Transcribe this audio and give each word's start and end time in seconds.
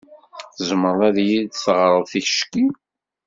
Tzemreḍ 0.55 0.99
ad 1.09 1.17
iyi-d-teɣreḍ 1.23 2.03
ticki? 2.11 2.65